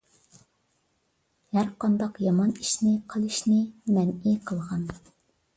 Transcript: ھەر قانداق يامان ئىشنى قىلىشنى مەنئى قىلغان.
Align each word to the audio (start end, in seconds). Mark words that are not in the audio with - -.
ھەر 1.57 1.67
قانداق 1.85 2.17
يامان 2.29 2.55
ئىشنى 2.63 2.97
قىلىشنى 3.15 3.61
مەنئى 3.99 4.37
قىلغان. 4.51 4.93